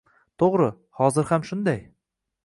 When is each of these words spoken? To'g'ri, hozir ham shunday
To'g'ri, 0.43 0.69
hozir 0.99 1.27
ham 1.33 1.45
shunday 1.51 1.79